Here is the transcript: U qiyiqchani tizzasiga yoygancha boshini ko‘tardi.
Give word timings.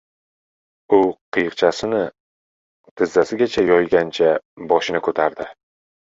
U 0.95 0.97
qiyiqchani 1.37 1.99
tizzasiga 3.03 3.49
yoygancha 3.67 4.33
boshini 4.75 5.05
ko‘tardi. 5.11 5.49